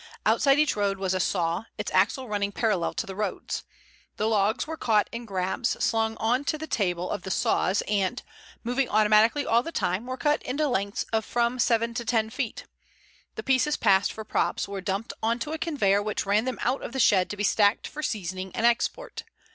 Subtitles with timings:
[0.25, 3.63] Outside each road was a saw, its axle running parallel to the roads.
[4.17, 8.23] The logs were caught in grabs, slung on to the table of the saws and,
[8.63, 12.65] moving automatically all the time, were cut into lengths of from seven to ten feet.
[13.35, 16.81] The pieces passed for props were dumped on to a conveyor which ran them out
[16.81, 19.23] of the shed to be stacked for seasoning and export.